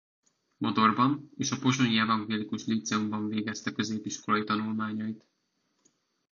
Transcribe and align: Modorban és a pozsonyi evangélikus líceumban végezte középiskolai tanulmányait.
Modorban 0.57 1.29
és 1.37 1.51
a 1.51 1.57
pozsonyi 1.57 1.97
evangélikus 1.99 2.65
líceumban 2.65 3.27
végezte 3.27 3.71
középiskolai 3.71 4.43
tanulmányait. 4.43 5.25